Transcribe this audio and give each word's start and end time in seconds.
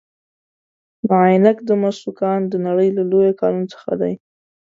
د 1.07 1.09
عینک 1.23 1.57
د 1.65 1.69
مسو 1.81 2.09
کان 2.19 2.39
د 2.47 2.53
نړۍ 2.67 2.89
له 2.97 3.03
لویو 3.11 3.37
کانونو 3.41 3.67
څخه 3.73 3.91
دی. 4.01 4.13